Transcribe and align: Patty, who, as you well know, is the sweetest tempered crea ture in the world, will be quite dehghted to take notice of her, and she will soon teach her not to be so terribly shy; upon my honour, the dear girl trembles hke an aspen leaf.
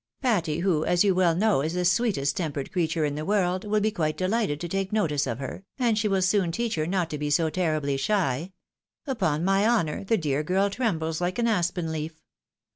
Patty, 0.23 0.61
who, 0.61 0.83
as 0.83 1.03
you 1.03 1.13
well 1.13 1.35
know, 1.35 1.61
is 1.61 1.75
the 1.75 1.85
sweetest 1.85 2.35
tempered 2.35 2.71
crea 2.71 2.87
ture 2.87 3.05
in 3.05 3.13
the 3.13 3.23
world, 3.23 3.65
will 3.65 3.81
be 3.81 3.91
quite 3.91 4.17
dehghted 4.17 4.59
to 4.61 4.67
take 4.67 4.91
notice 4.91 5.27
of 5.27 5.37
her, 5.37 5.63
and 5.77 5.95
she 5.95 6.07
will 6.07 6.23
soon 6.23 6.51
teach 6.51 6.73
her 6.73 6.87
not 6.87 7.07
to 7.11 7.19
be 7.19 7.29
so 7.29 7.51
terribly 7.51 7.97
shy; 7.97 8.51
upon 9.05 9.45
my 9.45 9.63
honour, 9.67 10.03
the 10.03 10.17
dear 10.17 10.41
girl 10.41 10.71
trembles 10.71 11.19
hke 11.19 11.37
an 11.37 11.47
aspen 11.47 11.91
leaf. 11.91 12.19